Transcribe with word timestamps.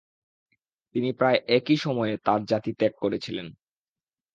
তিনি 0.95 1.09
প্রায় 1.13 1.39
একই 1.47 1.77
সময়ে 1.77 2.13
তার 2.25 2.41
জাতি 2.45 2.71
ত্যাগ 2.73 2.93
করেছিলেন। 3.01 3.47